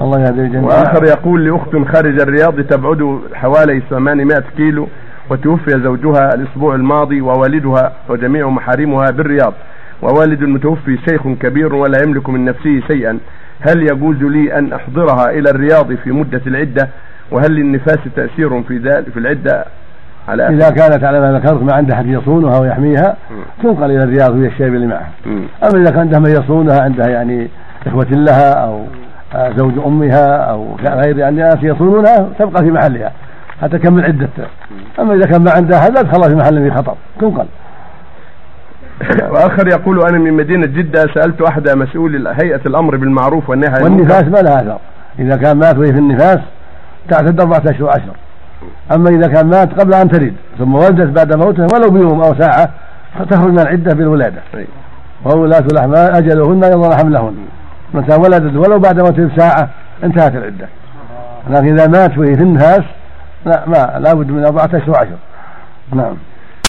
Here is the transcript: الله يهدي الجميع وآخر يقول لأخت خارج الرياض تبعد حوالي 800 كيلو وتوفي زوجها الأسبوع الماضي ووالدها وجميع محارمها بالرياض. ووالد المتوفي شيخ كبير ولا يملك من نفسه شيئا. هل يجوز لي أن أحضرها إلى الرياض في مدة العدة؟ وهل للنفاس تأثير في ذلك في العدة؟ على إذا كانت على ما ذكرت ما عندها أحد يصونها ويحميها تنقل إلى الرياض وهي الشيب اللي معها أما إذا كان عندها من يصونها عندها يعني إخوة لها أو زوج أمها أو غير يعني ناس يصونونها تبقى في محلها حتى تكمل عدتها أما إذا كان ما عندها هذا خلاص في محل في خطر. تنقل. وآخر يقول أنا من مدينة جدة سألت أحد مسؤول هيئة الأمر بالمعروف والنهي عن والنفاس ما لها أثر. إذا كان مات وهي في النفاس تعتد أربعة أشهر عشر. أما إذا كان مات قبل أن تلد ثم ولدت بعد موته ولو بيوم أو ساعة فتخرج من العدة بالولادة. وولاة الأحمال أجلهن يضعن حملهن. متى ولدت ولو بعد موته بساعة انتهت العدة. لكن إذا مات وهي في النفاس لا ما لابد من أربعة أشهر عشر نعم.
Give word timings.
الله 0.00 0.20
يهدي 0.20 0.40
الجميع 0.40 0.64
وآخر 0.64 1.04
يقول 1.04 1.44
لأخت 1.44 1.76
خارج 1.94 2.20
الرياض 2.20 2.60
تبعد 2.60 3.18
حوالي 3.34 3.82
800 3.90 4.42
كيلو 4.56 4.88
وتوفي 5.30 5.70
زوجها 5.70 6.34
الأسبوع 6.34 6.74
الماضي 6.74 7.20
ووالدها 7.20 7.92
وجميع 8.08 8.48
محارمها 8.48 9.10
بالرياض. 9.10 9.54
ووالد 10.02 10.42
المتوفي 10.42 10.98
شيخ 11.08 11.22
كبير 11.40 11.74
ولا 11.74 12.02
يملك 12.02 12.28
من 12.28 12.44
نفسه 12.44 12.80
شيئا. 12.86 13.18
هل 13.60 13.82
يجوز 13.82 14.16
لي 14.16 14.58
أن 14.58 14.72
أحضرها 14.72 15.30
إلى 15.30 15.50
الرياض 15.50 15.94
في 15.94 16.10
مدة 16.10 16.42
العدة؟ 16.46 16.88
وهل 17.30 17.52
للنفاس 17.52 17.98
تأثير 18.16 18.62
في 18.62 18.78
ذلك 18.78 19.10
في 19.10 19.18
العدة؟ 19.18 19.64
على 20.28 20.48
إذا 20.48 20.70
كانت 20.70 21.04
على 21.04 21.20
ما 21.20 21.38
ذكرت 21.38 21.62
ما 21.62 21.74
عندها 21.74 21.96
أحد 21.96 22.06
يصونها 22.06 22.60
ويحميها 22.60 23.16
تنقل 23.62 23.84
إلى 23.84 24.04
الرياض 24.04 24.30
وهي 24.30 24.46
الشيب 24.46 24.74
اللي 24.74 24.86
معها 24.86 25.10
أما 25.62 25.82
إذا 25.82 25.90
كان 25.90 26.00
عندها 26.00 26.18
من 26.18 26.30
يصونها 26.30 26.80
عندها 26.82 27.08
يعني 27.08 27.48
إخوة 27.86 28.06
لها 28.10 28.52
أو 28.52 28.84
زوج 29.36 29.72
أمها 29.86 30.36
أو 30.36 30.76
غير 30.84 31.18
يعني 31.18 31.36
ناس 31.36 31.56
يصونونها 31.62 32.28
تبقى 32.38 32.62
في 32.62 32.70
محلها 32.70 33.12
حتى 33.62 33.78
تكمل 33.78 34.04
عدتها 34.04 34.46
أما 35.00 35.14
إذا 35.14 35.26
كان 35.26 35.44
ما 35.44 35.50
عندها 35.50 35.78
هذا 35.78 36.12
خلاص 36.12 36.26
في 36.26 36.34
محل 36.34 36.70
في 36.70 36.76
خطر. 36.76 36.94
تنقل. 37.20 37.46
وآخر 39.30 39.68
يقول 39.68 40.02
أنا 40.02 40.18
من 40.18 40.32
مدينة 40.32 40.66
جدة 40.66 41.00
سألت 41.14 41.42
أحد 41.42 41.68
مسؤول 41.68 42.28
هيئة 42.28 42.60
الأمر 42.66 42.96
بالمعروف 42.96 43.50
والنهي 43.50 43.72
عن 43.74 43.82
والنفاس 43.82 44.22
ما 44.22 44.38
لها 44.38 44.60
أثر. 44.60 44.78
إذا 45.18 45.36
كان 45.36 45.56
مات 45.56 45.78
وهي 45.78 45.92
في 45.92 45.98
النفاس 45.98 46.38
تعتد 47.08 47.40
أربعة 47.40 47.62
أشهر 47.66 47.88
عشر. 47.88 48.16
أما 48.94 49.10
إذا 49.10 49.28
كان 49.28 49.46
مات 49.46 49.80
قبل 49.80 49.94
أن 49.94 50.08
تلد 50.08 50.34
ثم 50.58 50.74
ولدت 50.74 51.16
بعد 51.16 51.36
موته 51.36 51.66
ولو 51.74 51.90
بيوم 51.90 52.22
أو 52.22 52.34
ساعة 52.34 52.70
فتخرج 53.18 53.52
من 53.52 53.60
العدة 53.60 53.94
بالولادة. 53.94 54.42
وولاة 55.24 55.64
الأحمال 55.72 56.10
أجلهن 56.16 56.64
يضعن 56.64 56.98
حملهن. 56.98 57.34
متى 57.94 58.16
ولدت 58.16 58.56
ولو 58.56 58.78
بعد 58.78 59.00
موته 59.00 59.28
بساعة 59.28 59.68
انتهت 60.04 60.34
العدة. 60.34 60.68
لكن 61.50 61.78
إذا 61.78 61.86
مات 61.86 62.18
وهي 62.18 62.36
في 62.36 62.42
النفاس 62.42 62.82
لا 63.46 63.62
ما 63.66 63.98
لابد 63.98 64.30
من 64.30 64.44
أربعة 64.44 64.70
أشهر 64.74 64.96
عشر 64.96 65.16
نعم. 65.92 66.16